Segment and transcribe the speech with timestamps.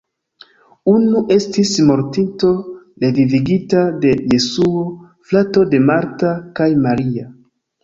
[0.93, 2.49] Unu estis mortinto
[3.05, 4.83] revivigita de Jesuo,
[5.29, 7.31] frato de Marta kaj Maria.